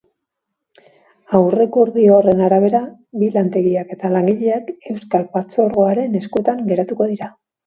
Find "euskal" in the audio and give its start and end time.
4.95-5.29